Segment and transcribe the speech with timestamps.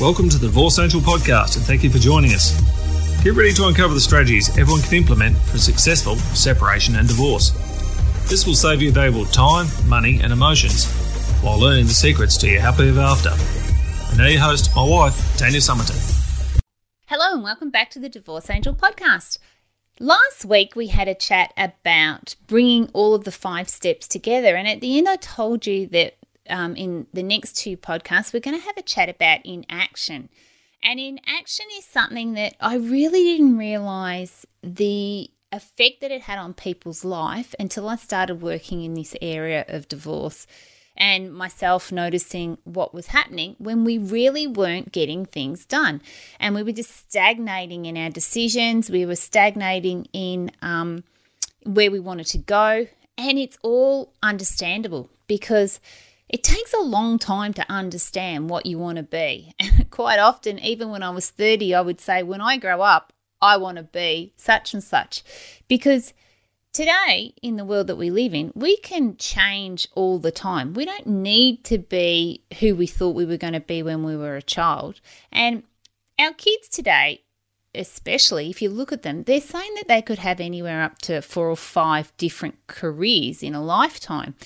[0.00, 2.58] Welcome to the Divorce Angel podcast, and thank you for joining us.
[3.22, 7.50] Get ready to uncover the strategies everyone can implement for successful separation and divorce.
[8.30, 10.86] This will save you valuable time, money, and emotions
[11.42, 13.28] while learning the secrets to your happy ever after.
[14.08, 16.62] And now your host, my wife, Tanya Summerton.
[17.04, 19.36] Hello, and welcome back to the Divorce Angel podcast.
[19.98, 24.56] Last week, we had a chat about bringing all of the five steps together.
[24.56, 26.14] And at the end, I told you that
[26.50, 30.28] um, in the next two podcasts, we're going to have a chat about inaction.
[30.82, 36.54] And inaction is something that I really didn't realize the effect that it had on
[36.54, 40.46] people's life until I started working in this area of divorce
[40.96, 46.02] and myself noticing what was happening when we really weren't getting things done.
[46.38, 51.04] And we were just stagnating in our decisions, we were stagnating in um,
[51.64, 52.86] where we wanted to go.
[53.16, 55.80] And it's all understandable because
[56.30, 59.52] it takes a long time to understand what you want to be.
[59.58, 63.12] And quite often, even when I was 30, I would say, when I grow up,
[63.42, 65.24] I want to be such and such.
[65.66, 66.14] Because
[66.72, 70.72] today, in the world that we live in, we can change all the time.
[70.72, 74.16] We don't need to be who we thought we were going to be when we
[74.16, 75.00] were a child.
[75.32, 75.64] And
[76.16, 77.22] our kids today,
[77.74, 81.22] especially if you look at them, they're saying that they could have anywhere up to
[81.22, 84.36] four or five different careers in a lifetime.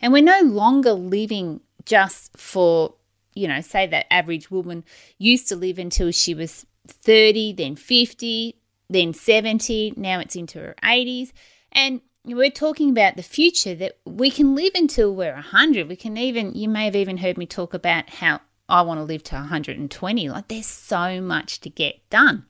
[0.00, 2.94] And we're no longer living just for,
[3.34, 4.84] you know, say that average woman
[5.18, 8.56] used to live until she was 30, then 50,
[8.88, 11.32] then 70, now it's into her 80s.
[11.72, 15.88] And we're talking about the future that we can live until we're 100.
[15.88, 19.04] We can even, you may have even heard me talk about how I want to
[19.04, 20.28] live to 120.
[20.28, 22.46] Like there's so much to get done.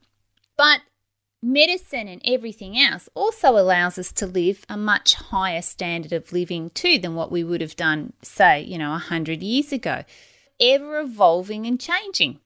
[0.57, 0.81] But
[1.43, 6.71] medicine and everything else also allows us to live a much higher standard of living
[6.71, 10.05] too than what we would have done, say, you know, 100 years ago.
[10.61, 12.41] Ever evolving and changing.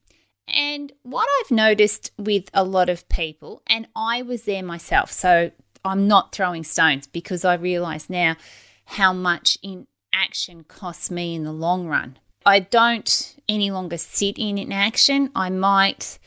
[0.49, 5.53] And what I've noticed with a lot of people, and I was there myself, so
[5.85, 8.37] I'm not throwing stones because I realize now
[8.85, 12.19] how much inaction costs me in the long run.
[12.45, 15.31] I don't any longer sit in inaction.
[15.35, 16.19] I might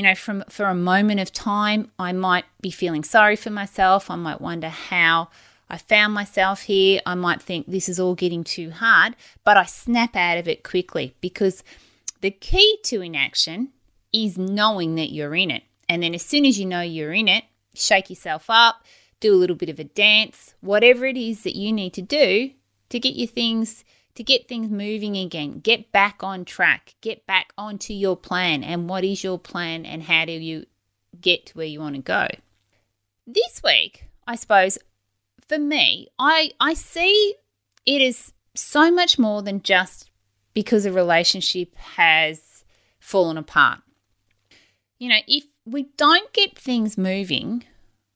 [0.00, 4.10] you know, from for a moment of time, I might be feeling sorry for myself.
[4.10, 5.28] I might wonder how
[5.68, 7.02] I found myself here.
[7.04, 10.62] I might think this is all getting too hard, but I snap out of it
[10.62, 11.62] quickly because
[12.22, 13.72] the key to inaction
[14.10, 15.64] is knowing that you're in it.
[15.86, 17.44] And then as soon as you know you're in it,
[17.74, 18.82] shake yourself up,
[19.20, 22.52] do a little bit of a dance, whatever it is that you need to do
[22.88, 23.84] to get your things
[24.14, 25.60] to get things moving again.
[25.60, 26.94] Get back on track.
[27.00, 28.62] Get back onto your plan.
[28.62, 30.66] And what is your plan and how do you
[31.20, 32.28] get to where you want to go?
[33.26, 34.78] This week, I suppose,
[35.46, 37.34] for me, I, I see
[37.86, 40.10] it is so much more than just
[40.54, 42.64] because a relationship has
[42.98, 43.80] fallen apart.
[44.98, 47.64] You know, if we don't get things moving,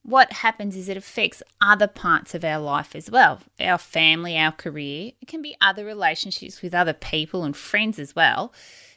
[0.05, 4.53] what happens is it affects other parts of our life as well our family, our
[4.53, 5.13] career.
[5.21, 8.53] It can be other relationships with other people and friends as well.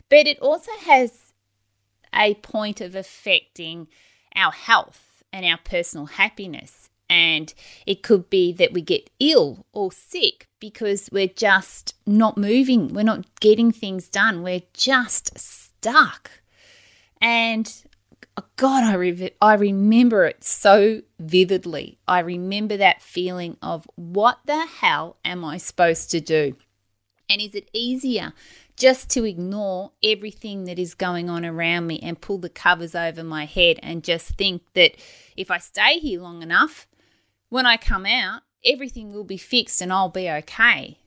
[0.09, 1.33] But it also has
[2.13, 3.87] a point of affecting
[4.35, 6.89] our health and our personal happiness.
[7.09, 7.53] And
[7.85, 13.03] it could be that we get ill or sick because we're just not moving, we're
[13.03, 16.31] not getting things done, we're just stuck.
[17.21, 17.73] And
[18.39, 21.97] Oh, God, I, re- I remember it so vividly.
[22.07, 26.55] I remember that feeling of what the hell am I supposed to do?
[27.27, 28.33] And is it easier
[28.75, 33.23] just to ignore everything that is going on around me and pull the covers over
[33.23, 34.91] my head and just think that
[35.35, 36.87] if I stay here long enough,
[37.49, 40.99] when I come out, everything will be fixed and I'll be okay?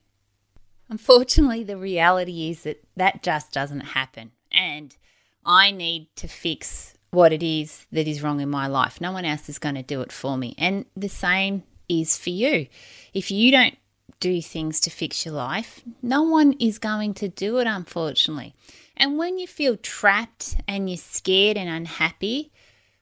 [0.89, 4.33] Unfortunately, the reality is that that just doesn't happen.
[4.51, 4.97] And
[5.45, 9.01] I need to fix what it is that is wrong in my life.
[9.01, 10.55] No one else is going to do it for me.
[10.59, 12.67] And the same is for you.
[13.13, 13.77] If you don't
[14.21, 18.55] do things to fix your life, no one is going to do it, unfortunately.
[18.97, 22.53] And when you feel trapped and you're scared and unhappy,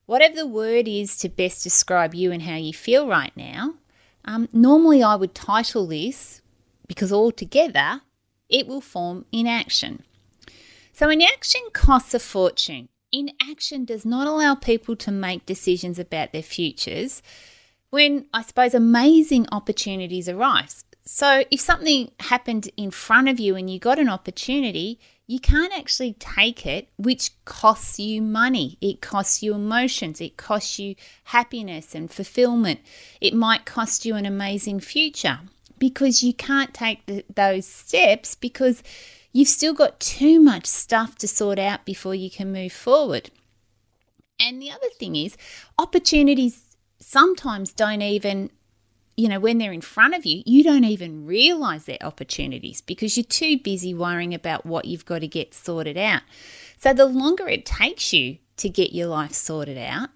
[0.07, 3.75] whatever the word is to best describe you and how you feel right now,
[4.25, 6.41] um, normally I would title this
[6.87, 8.03] because altogether
[8.49, 10.05] it will form inaction.
[10.93, 16.43] So, inaction costs a fortune inaction does not allow people to make decisions about their
[16.43, 17.23] futures
[17.91, 20.85] when I suppose amazing opportunities arise.
[21.05, 25.77] So, if something happened in front of you and you got an opportunity, you can't
[25.77, 28.77] actually take it, which costs you money.
[28.83, 30.21] It costs you emotions.
[30.21, 32.81] It costs you happiness and fulfillment.
[33.23, 35.41] It might cost you an amazing future
[35.79, 38.83] because you can't take the, those steps because
[39.33, 43.31] you've still got too much stuff to sort out before you can move forward.
[44.41, 45.37] And the other thing is,
[45.79, 48.51] opportunities sometimes don't even,
[49.17, 53.17] you know, when they're in front of you, you don't even realize they're opportunities because
[53.17, 56.23] you're too busy worrying about what you've got to get sorted out.
[56.79, 60.11] So the longer it takes you to get your life sorted out,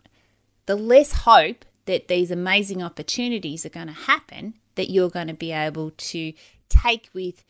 [0.66, 5.34] the less hope that these amazing opportunities are going to happen that you're going to
[5.34, 6.32] be able to
[6.68, 7.44] take with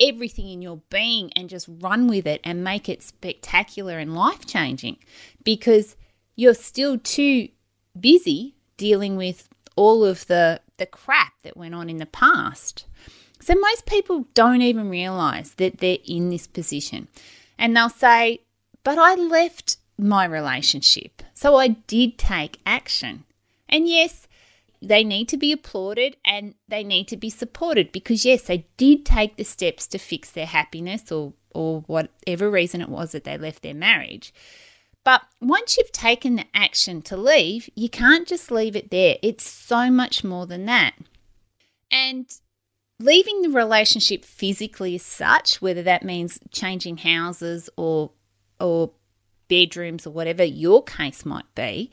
[0.00, 4.46] everything in your being and just run with it and make it spectacular and life
[4.46, 4.96] changing
[5.44, 5.96] because
[6.36, 7.48] you're still too
[7.98, 12.86] busy dealing with all of the the crap that went on in the past.
[13.40, 17.08] So most people don't even realize that they're in this position.
[17.58, 18.42] And they'll say,
[18.84, 21.22] "But I left my relationship.
[21.34, 23.24] So I did take action."
[23.68, 24.27] And yes,
[24.80, 29.04] they need to be applauded and they need to be supported because yes, they did
[29.04, 33.36] take the steps to fix their happiness or or whatever reason it was that they
[33.36, 34.32] left their marriage.
[35.04, 39.16] But once you've taken the action to leave, you can't just leave it there.
[39.22, 40.94] It's so much more than that.
[41.90, 42.30] And
[43.00, 48.12] leaving the relationship physically as such, whether that means changing houses or
[48.60, 48.92] or
[49.48, 51.90] bedrooms or whatever your case might be,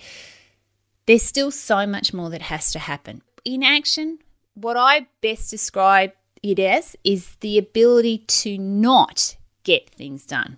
[1.05, 3.21] there's still so much more that has to happen.
[3.43, 4.19] In action,
[4.55, 10.57] what I best describe it as is the ability to not get things done.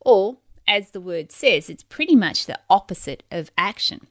[0.00, 0.38] Or,
[0.68, 4.06] as the word says, it's pretty much the opposite of action.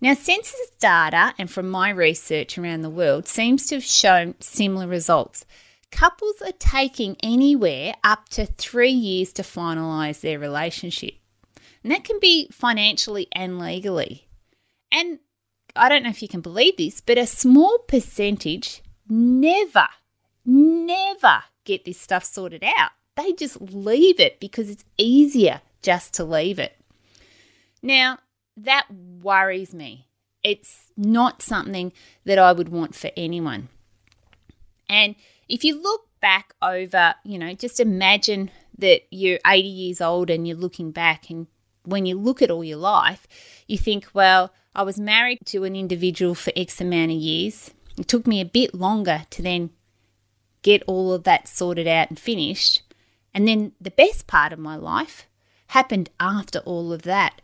[0.00, 4.88] Now, census data and from my research around the world seems to have shown similar
[4.88, 5.44] results.
[5.92, 11.14] Couples are taking anywhere up to three years to finalise their relationship.
[11.84, 14.26] And that can be financially and legally.
[14.92, 15.18] And
[15.74, 19.88] I don't know if you can believe this, but a small percentage never,
[20.44, 22.90] never get this stuff sorted out.
[23.16, 26.76] They just leave it because it's easier just to leave it.
[27.82, 28.18] Now,
[28.56, 30.08] that worries me.
[30.42, 31.92] It's not something
[32.24, 33.68] that I would want for anyone.
[34.88, 35.14] And
[35.48, 40.46] if you look back over, you know, just imagine that you're 80 years old and
[40.46, 41.46] you're looking back, and
[41.84, 43.26] when you look at all your life,
[43.66, 47.72] you think, well, I was married to an individual for X amount of years.
[47.98, 49.70] It took me a bit longer to then
[50.62, 52.82] get all of that sorted out and finished.
[53.34, 55.26] And then the best part of my life
[55.68, 57.42] happened after all of that.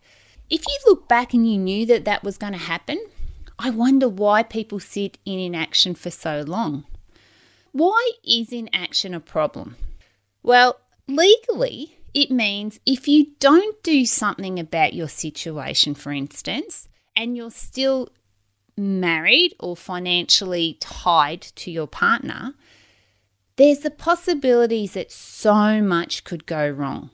[0.49, 2.99] If you look back and you knew that that was going to happen,
[3.59, 6.85] I wonder why people sit in inaction for so long.
[7.73, 9.77] Why is inaction a problem?
[10.43, 17.37] Well, legally, it means if you don't do something about your situation, for instance, and
[17.37, 18.09] you're still
[18.76, 22.55] married or financially tied to your partner,
[23.56, 27.11] there's the possibilities that so much could go wrong.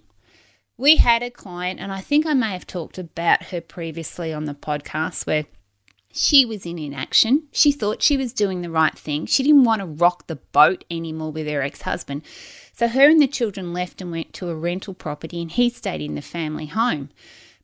[0.77, 4.45] We had a client, and I think I may have talked about her previously on
[4.45, 5.47] the podcast, where
[6.13, 7.45] she was in inaction.
[7.51, 9.25] She thought she was doing the right thing.
[9.25, 12.23] She didn't want to rock the boat anymore with her ex husband.
[12.75, 16.03] So her and the children left and went to a rental property, and he stayed
[16.03, 17.09] in the family home.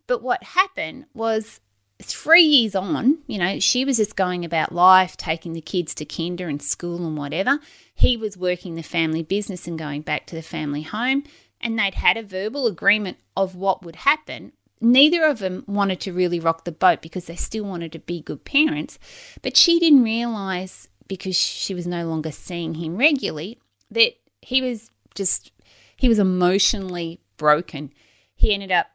[0.06, 1.60] But what happened was
[2.02, 6.04] three years on, you know, she was just going about life, taking the kids to
[6.04, 7.58] kinder and school and whatever.
[7.94, 11.24] He was working the family business and going back to the family home,
[11.60, 14.52] and they'd had a verbal agreement of what would happen.
[14.80, 18.22] Neither of them wanted to really rock the boat because they still wanted to be
[18.22, 18.98] good parents,
[19.42, 23.58] but she didn't realize because she was no longer seeing him regularly
[23.90, 25.52] that he was just
[25.96, 27.92] he was emotionally broken.
[28.34, 28.86] He ended up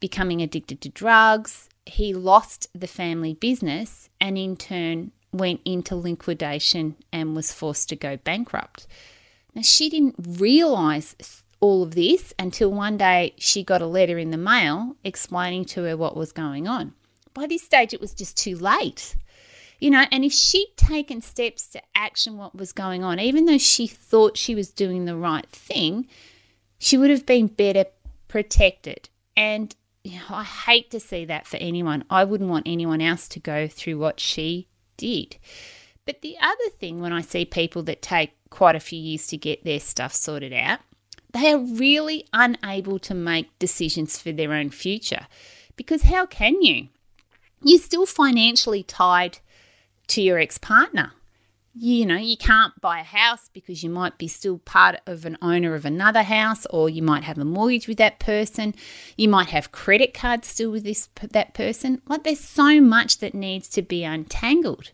[0.00, 6.96] becoming addicted to drugs he lost the family business and in turn went into liquidation
[7.12, 8.86] and was forced to go bankrupt.
[9.54, 14.30] Now, she didn't realize all of this until one day she got a letter in
[14.30, 16.94] the mail explaining to her what was going on.
[17.32, 19.16] By this stage, it was just too late.
[19.80, 23.58] You know, and if she'd taken steps to action what was going on, even though
[23.58, 26.06] she thought she was doing the right thing,
[26.78, 27.86] she would have been better
[28.28, 29.08] protected.
[29.36, 29.74] And
[30.04, 32.04] you know, I hate to see that for anyone.
[32.10, 34.68] I wouldn't want anyone else to go through what she
[34.98, 35.38] did.
[36.04, 39.38] But the other thing, when I see people that take quite a few years to
[39.38, 40.80] get their stuff sorted out,
[41.32, 45.26] they are really unable to make decisions for their own future.
[45.74, 46.88] Because how can you?
[47.62, 49.38] You're still financially tied
[50.08, 51.12] to your ex partner
[51.76, 55.36] you know, you can't buy a house because you might be still part of an
[55.42, 58.74] owner of another house, or you might have a mortgage with that person.
[59.16, 62.00] You might have credit cards still with this that person.
[62.06, 64.92] Like there's so much that needs to be untangled,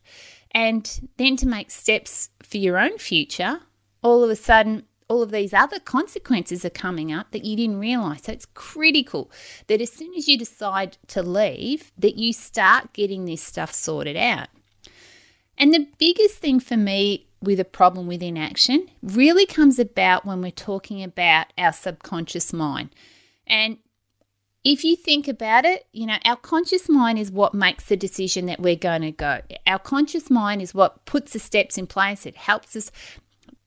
[0.52, 3.60] and then to make steps for your own future,
[4.02, 7.80] all of a sudden, all of these other consequences are coming up that you didn't
[7.80, 8.22] realize.
[8.22, 9.30] So it's critical
[9.66, 14.16] that as soon as you decide to leave, that you start getting this stuff sorted
[14.16, 14.49] out.
[15.61, 20.40] And the biggest thing for me with a problem with inaction really comes about when
[20.40, 22.88] we're talking about our subconscious mind.
[23.47, 23.76] And
[24.64, 28.47] if you think about it, you know, our conscious mind is what makes the decision
[28.47, 29.43] that we're going to go.
[29.67, 32.25] Our conscious mind is what puts the steps in place.
[32.25, 32.90] It helps us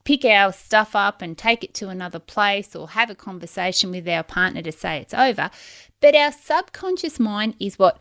[0.03, 4.07] pick our stuff up and take it to another place or have a conversation with
[4.07, 5.51] our partner to say it's over.
[6.01, 7.99] But our subconscious mind is what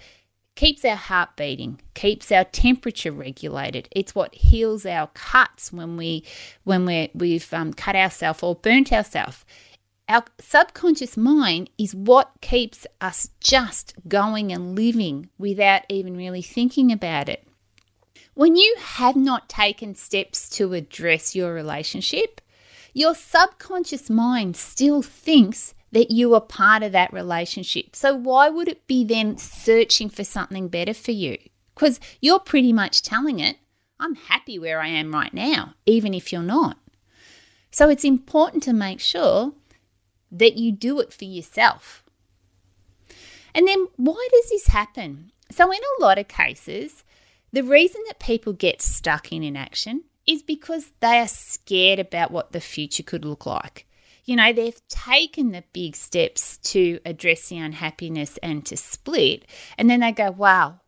[0.54, 3.88] keeps our heart beating, keeps our temperature regulated.
[3.90, 6.25] It's what heals our cuts when we
[6.64, 9.44] when we we've um, cut ourselves or burnt ourselves.
[10.09, 16.92] Our subconscious mind is what keeps us just going and living without even really thinking
[16.92, 17.47] about it.
[18.35, 22.40] When you have not taken steps to address your relationship,
[22.92, 27.95] your subconscious mind still thinks that you are part of that relationship.
[27.95, 31.39] So, why would it be then searching for something better for you?
[31.75, 33.59] Because you're pretty much telling it,
[34.01, 36.79] I'm happy where I am right now, even if you're not.
[37.71, 39.53] So, it's important to make sure
[40.31, 42.03] that you do it for yourself.
[43.55, 45.31] And then, why does this happen?
[45.51, 47.05] So, in a lot of cases,
[47.53, 52.53] the reason that people get stuck in inaction is because they are scared about what
[52.53, 53.87] the future could look like.
[54.25, 59.91] You know, they've taken the big steps to address the unhappiness and to split, and
[59.91, 60.81] then they go, wow,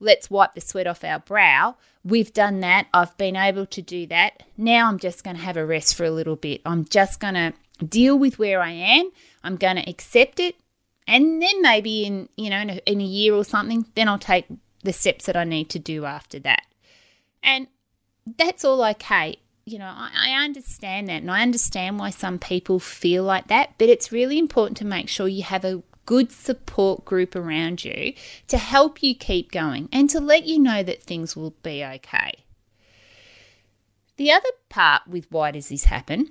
[0.00, 1.76] let's wipe the sweat off our brow.
[2.02, 2.88] We've done that.
[2.94, 4.42] I've been able to do that.
[4.56, 6.62] Now I'm just going to have a rest for a little bit.
[6.64, 7.52] I'm just going to
[7.84, 9.10] deal with where I am.
[9.44, 10.56] I'm going to accept it.
[11.06, 14.18] And then maybe in, you know, in a, in a year or something, then I'll
[14.18, 14.46] take
[14.82, 16.62] the steps that I need to do after that.
[17.42, 17.66] And
[18.38, 19.36] that's all okay.
[19.70, 23.74] You know, I, I, understand that and I understand why some people feel like that,
[23.78, 28.14] but it's really important to make sure you have a good support group around you
[28.48, 32.42] to help you keep going and to let you know that things will be okay.
[34.16, 36.30] The other part with why does this happen,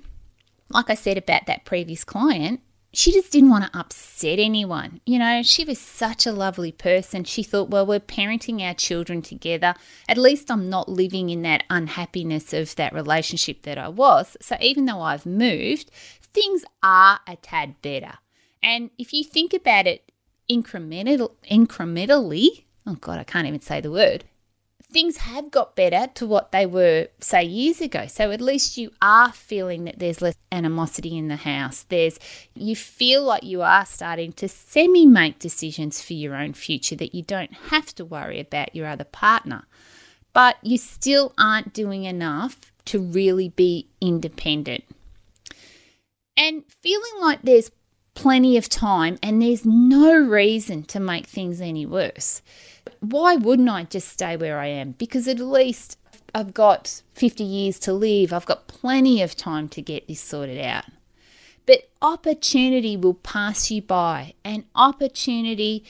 [0.67, 2.60] like I said about that previous client,
[2.91, 5.00] she just didn't want to upset anyone.
[5.05, 7.24] You know, she was such a lovely person.
[7.24, 9.75] She thought, well, we're parenting our children together.
[10.08, 14.36] At least I'm not living in that unhappiness of that relationship that I was.
[14.41, 15.91] So even though I've moved,
[16.22, 18.13] things are a tad better.
[18.63, 20.12] And if you think about it
[20.50, 24.25] incremental, incrementally, oh God, I can't even say the word,
[24.91, 28.08] things have got better to what they were, say, years ago.
[28.08, 31.84] So at least you are feeling that there's less animosity in the house.
[31.84, 32.19] There's
[32.55, 37.13] you feel like you are starting to semi make decisions for your own future that
[37.13, 39.65] you don't have to worry about your other partner.
[40.34, 44.84] But you still aren't doing enough to really be independent.
[46.36, 47.72] And feeling like there's
[48.22, 52.42] plenty of time and there's no reason to make things any worse
[53.00, 54.92] why wouldn't I just stay where I am?
[54.92, 55.98] Because at least
[56.34, 58.34] I've got 50 years to live.
[58.34, 60.86] I've got plenty of time to get this sorted out.
[61.66, 65.86] But opportunity will pass you by, and opportunity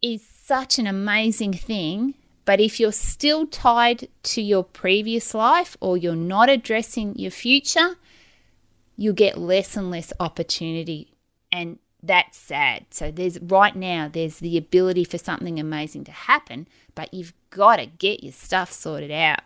[0.00, 2.14] is such an amazing thing.
[2.46, 7.96] But if you're still tied to your previous life or you're not addressing your future,
[8.96, 11.12] you'll get less and less opportunity.
[11.50, 12.86] And that's sad.
[12.90, 17.76] So there's right now there's the ability for something amazing to happen, but you've got
[17.76, 19.40] to get your stuff sorted out.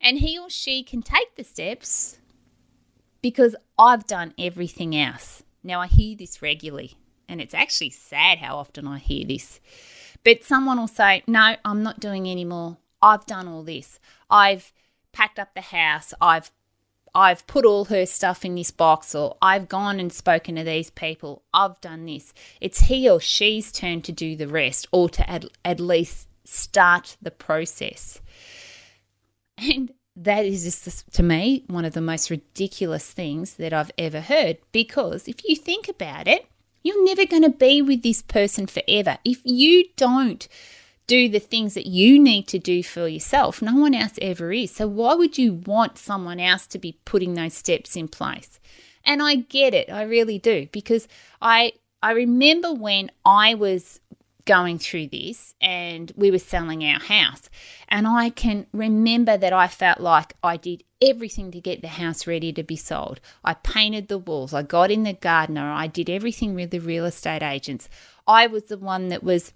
[0.00, 2.18] And he or she can take the steps
[3.22, 5.42] because I've done everything else.
[5.62, 6.96] Now I hear this regularly,
[7.28, 9.60] and it's actually sad how often I hear this.
[10.24, 12.78] But someone will say, "No, I'm not doing any more.
[13.02, 13.98] I've done all this.
[14.30, 14.72] I've
[15.12, 16.14] packed up the house.
[16.20, 16.50] I've
[17.16, 20.90] I've put all her stuff in this box, or I've gone and spoken to these
[20.90, 22.34] people, I've done this.
[22.60, 27.16] It's he or she's turn to do the rest, or to at, at least start
[27.22, 28.20] the process.
[29.56, 34.20] And that is just, to me, one of the most ridiculous things that I've ever
[34.20, 34.58] heard.
[34.70, 36.46] Because if you think about it,
[36.82, 39.16] you're never going to be with this person forever.
[39.24, 40.46] If you don't
[41.06, 43.62] do the things that you need to do for yourself.
[43.62, 44.72] No one else ever is.
[44.72, 48.58] So, why would you want someone else to be putting those steps in place?
[49.04, 51.06] And I get it, I really do, because
[51.40, 51.72] I
[52.02, 54.00] I remember when I was
[54.46, 57.50] going through this and we were selling our house.
[57.88, 62.26] And I can remember that I felt like I did everything to get the house
[62.26, 63.20] ready to be sold.
[63.44, 67.04] I painted the walls, I got in the gardener, I did everything with the real
[67.04, 67.88] estate agents.
[68.26, 69.52] I was the one that was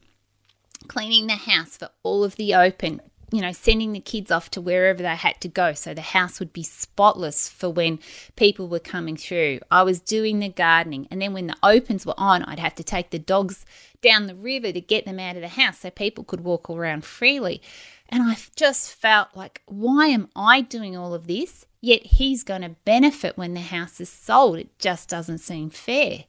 [0.88, 3.00] cleaning the house for all of the open
[3.32, 6.40] you know, sending the kids off to wherever they had to go so the house
[6.40, 8.00] would be spotless for when
[8.36, 9.60] people were coming through.
[9.70, 12.84] I was doing the gardening, and then when the opens were on, I'd have to
[12.84, 13.64] take the dogs
[14.02, 17.04] down the river to get them out of the house so people could walk around
[17.04, 17.62] freely.
[18.08, 21.66] And I just felt like, why am I doing all of this?
[21.80, 24.58] Yet he's going to benefit when the house is sold.
[24.58, 26.24] It just doesn't seem fair.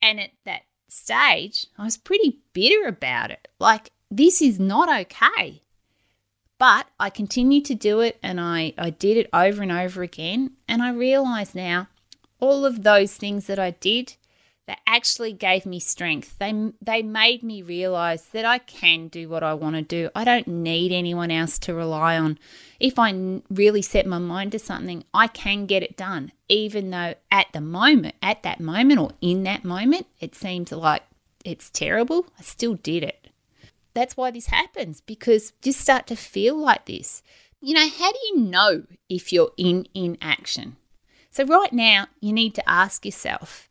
[0.00, 3.48] And at that stage, I was pretty bitter about it.
[3.58, 5.62] Like, this is not okay.
[6.58, 10.52] But I continued to do it and I, I did it over and over again.
[10.66, 11.88] And I realize now
[12.40, 14.14] all of those things that I did
[14.66, 16.38] that actually gave me strength.
[16.38, 20.10] They they made me realize that I can do what I want to do.
[20.14, 22.38] I don't need anyone else to rely on.
[22.80, 26.32] If I really set my mind to something, I can get it done.
[26.48, 31.02] Even though at the moment, at that moment or in that moment, it seems like
[31.44, 33.28] it's terrible, I still did it.
[33.94, 37.22] That's why this happens because you start to feel like this.
[37.60, 40.76] You know, how do you know if you're in inaction?
[41.30, 43.65] So right now, you need to ask yourself,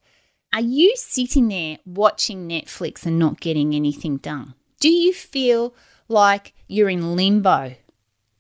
[0.55, 4.53] are you sitting there watching Netflix and not getting anything done?
[4.79, 5.75] Do you feel
[6.07, 7.75] like you're in limbo?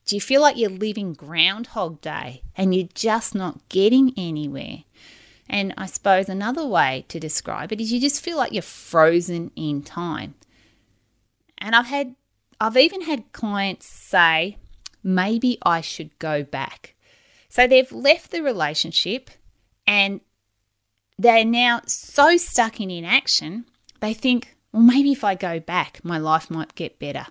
[0.05, 4.85] Do you feel like you're living Groundhog Day and you're just not getting anywhere?
[5.49, 9.51] And I suppose another way to describe it is you just feel like you're frozen
[9.57, 10.35] in time.
[11.57, 12.15] And I've had,
[12.61, 14.57] I've even had clients say,
[15.03, 16.95] maybe I should go back.
[17.49, 19.31] So they've left the relationship
[19.85, 20.21] and
[21.17, 23.65] they're now so stuck in inaction,
[23.99, 27.27] they think, well, maybe if I go back, my life might get better.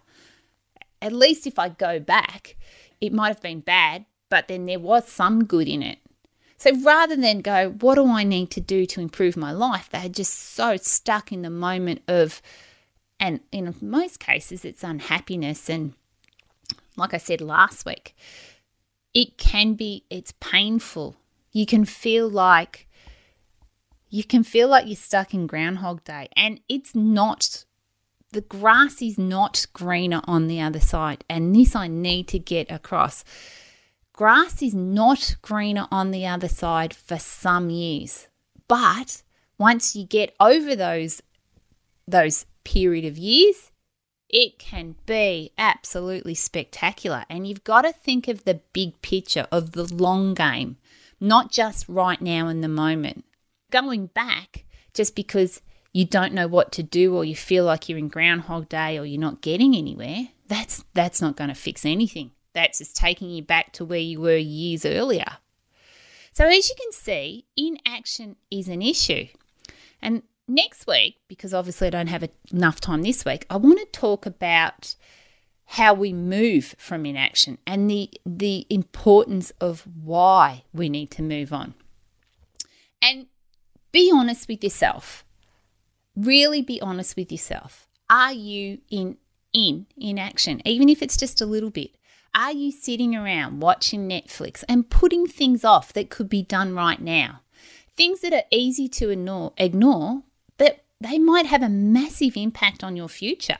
[1.03, 2.57] At least if I go back,
[3.01, 5.99] it might have been bad, but then there was some good in it.
[6.57, 9.91] So rather than go, what do I need to do to improve my life?
[9.91, 12.41] They're just so stuck in the moment of,
[13.21, 15.69] and in most cases, it's unhappiness.
[15.69, 15.93] And
[16.97, 18.17] like I said last week,
[19.13, 21.17] it can be, it's painful.
[21.53, 22.89] You can feel like
[24.15, 26.29] you can feel like you're stuck in Groundhog Day.
[26.37, 27.65] And it's not,
[28.31, 31.25] the grass is not greener on the other side.
[31.29, 33.25] And this I need to get across.
[34.13, 38.29] Grass is not greener on the other side for some years.
[38.69, 39.25] But
[39.59, 41.21] once you get over those,
[42.07, 43.73] those period of years,
[44.29, 47.25] it can be absolutely spectacular.
[47.29, 50.77] And you've got to think of the big picture of the long game,
[51.19, 53.25] not just right now in the moment
[53.83, 55.61] going back just because
[55.93, 59.05] you don't know what to do or you feel like you're in groundhog day or
[59.05, 62.33] you're not getting anywhere that's that's not going to fix anything.
[62.53, 65.39] That's just taking you back to where you were years earlier.
[66.33, 69.27] So as you can see inaction is an issue.
[70.03, 73.87] And next week because obviously I don't have enough time this week I want to
[73.99, 74.95] talk about
[75.65, 81.53] how we move from inaction and the the importance of why we need to move
[81.53, 81.75] on.
[83.01, 83.27] And
[83.95, 85.25] be honest with yourself.
[86.17, 87.87] Really be honest with yourself.
[88.11, 89.17] Are you in
[89.53, 91.93] in in action, even if it's just a little bit?
[92.35, 97.01] Are you sitting around watching Netflix and putting things off that could be done right
[97.01, 97.43] now?
[97.97, 100.25] Things that are easy to ignore, ignore
[100.59, 103.59] but they might have a massive impact on your future.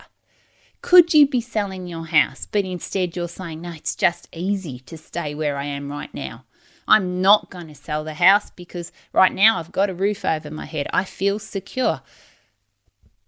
[0.83, 4.99] Could you be selling your house, but instead you're saying, no, it's just easy to
[4.99, 6.45] stay where I am right now?
[6.87, 10.51] I'm not going to sell the house because right now I've got a roof over
[10.51, 10.87] my head.
[10.93, 12.03] I feel secure.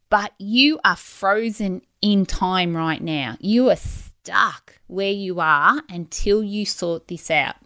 [0.08, 3.36] But you are frozen in time right now.
[3.40, 7.56] You are stuck where you are until you sort this out.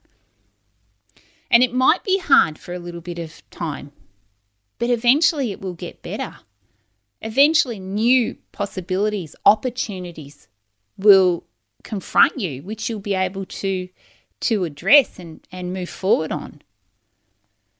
[1.50, 3.92] And it might be hard for a little bit of time,
[4.79, 6.37] but eventually it will get better.
[7.20, 10.48] Eventually, new possibilities, opportunities
[10.96, 11.44] will
[11.83, 13.88] confront you, which you'll be able to
[14.40, 16.62] to address and, and move forward on.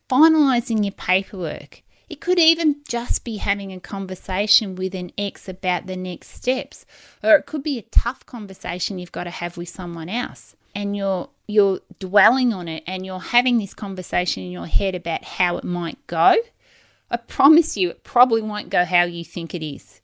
[0.09, 1.83] Finalising your paperwork.
[2.09, 6.85] It could even just be having a conversation with an ex about the next steps,
[7.23, 10.57] or it could be a tough conversation you've got to have with someone else.
[10.75, 15.25] And you're you're dwelling on it and you're having this conversation in your head about
[15.25, 16.37] how it might go.
[17.11, 20.01] I promise you it probably won't go how you think it is.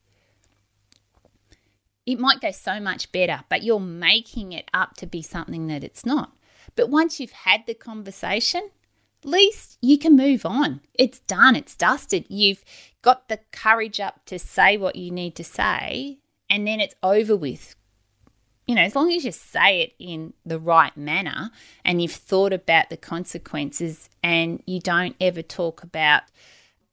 [2.05, 5.83] It might go so much better, but you're making it up to be something that
[5.83, 6.33] it's not.
[6.77, 8.71] But once you've had the conversation,
[9.25, 10.81] at least you can move on.
[10.95, 12.27] It's done, it's dusted.
[12.29, 12.63] You've
[13.03, 17.37] got the courage up to say what you need to say, and then it's over
[17.37, 17.75] with.
[18.67, 21.51] You know, as long as you say it in the right manner
[21.85, 26.23] and you've thought about the consequences and you don't ever talk about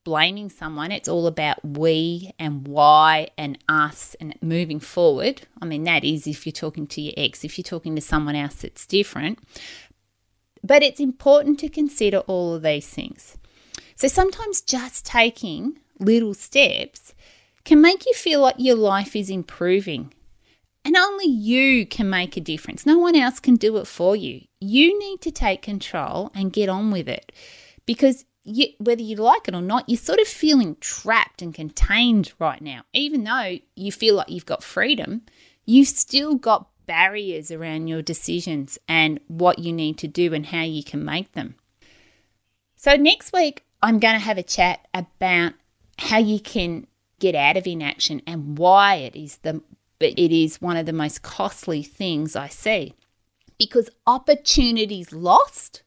[0.04, 0.92] blaming someone.
[0.92, 5.44] It's all about we and why and us and moving forward.
[5.62, 8.36] I mean, that is if you're talking to your ex, if you're talking to someone
[8.36, 9.40] else, it's different.
[10.64, 13.38] But it's important to consider all of these things.
[13.96, 17.14] So sometimes just taking little steps
[17.64, 20.14] can make you feel like your life is improving.
[20.86, 22.86] And only you can make a difference.
[22.86, 24.42] No one else can do it for you.
[24.60, 27.32] You need to take control and get on with it
[27.86, 32.34] because you, whether you like it or not, you're sort of feeling trapped and contained
[32.40, 32.84] right now.
[32.94, 35.22] Even though you feel like you've got freedom,
[35.66, 40.62] you've still got barriers around your decisions and what you need to do and how
[40.62, 41.56] you can make them.
[42.76, 45.54] So, next week, I'm going to have a chat about
[45.98, 46.88] how you can
[47.20, 49.62] get out of inaction and why it is the
[50.02, 52.94] it is one of the most costly things I see.
[53.58, 55.83] Because opportunities lost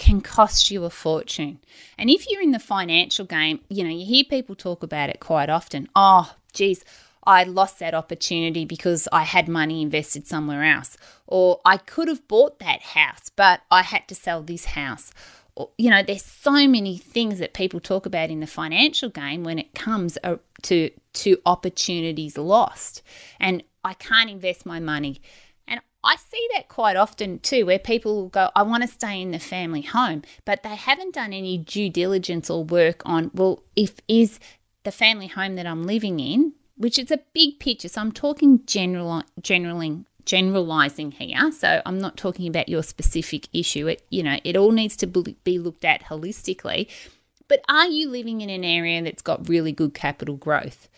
[0.00, 1.60] can cost you a fortune.
[1.98, 5.20] And if you're in the financial game, you know, you hear people talk about it
[5.20, 5.88] quite often.
[5.94, 6.86] Oh, geez,
[7.24, 10.96] I lost that opportunity because I had money invested somewhere else.
[11.26, 15.12] Or I could have bought that house, but I had to sell this house.
[15.54, 19.44] Or, you know, there's so many things that people talk about in the financial game
[19.44, 23.02] when it comes uh, to to opportunities lost.
[23.38, 25.20] And I can't invest my money.
[26.02, 29.38] I see that quite often too, where people go, I want to stay in the
[29.38, 34.40] family home, but they haven't done any due diligence or work on, well, if is
[34.84, 37.88] the family home that I'm living in, which is a big picture.
[37.88, 41.52] So I'm talking general, generaling, generalizing here.
[41.52, 43.86] So I'm not talking about your specific issue.
[43.88, 46.88] It, you know, it all needs to be looked at holistically.
[47.48, 50.88] But are you living in an area that's got really good capital growth?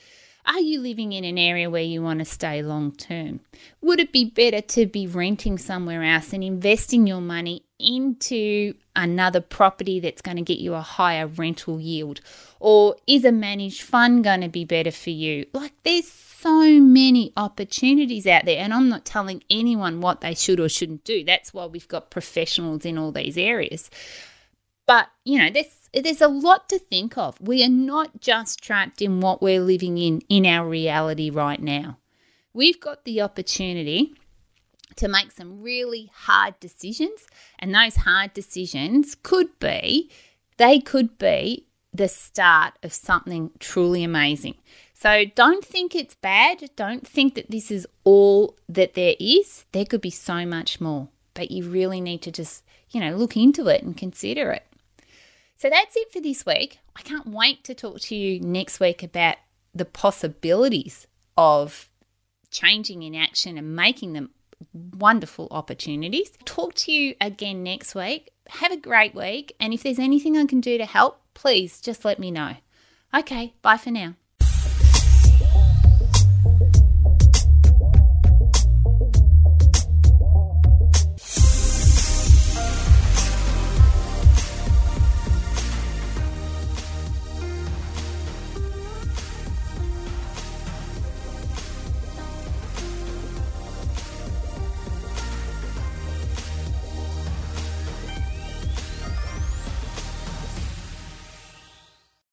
[0.44, 3.40] Are you living in an area where you want to stay long term?
[3.80, 9.40] Would it be better to be renting somewhere else and investing your money into another
[9.40, 12.20] property that's going to get you a higher rental yield?
[12.58, 15.46] Or is a managed fund going to be better for you?
[15.52, 20.58] Like, there's so many opportunities out there, and I'm not telling anyone what they should
[20.58, 21.22] or shouldn't do.
[21.22, 23.90] That's why we've got professionals in all these areas.
[24.86, 27.40] But, you know, there's there's a lot to think of.
[27.40, 31.98] We are not just trapped in what we're living in in our reality right now.
[32.54, 34.14] We've got the opportunity
[34.96, 37.26] to make some really hard decisions,
[37.58, 40.10] and those hard decisions could be
[40.58, 44.54] they could be the start of something truly amazing.
[44.94, 46.70] So don't think it's bad.
[46.76, 49.64] Don't think that this is all that there is.
[49.72, 53.36] There could be so much more, but you really need to just, you know, look
[53.36, 54.64] into it and consider it.
[55.62, 56.80] So that's it for this week.
[56.96, 59.36] I can't wait to talk to you next week about
[59.72, 61.06] the possibilities
[61.38, 61.88] of
[62.50, 64.30] changing in action and making them
[64.72, 66.32] wonderful opportunities.
[66.44, 68.30] Talk to you again next week.
[68.48, 69.54] Have a great week.
[69.60, 72.56] And if there's anything I can do to help, please just let me know.
[73.14, 74.14] Okay, bye for now.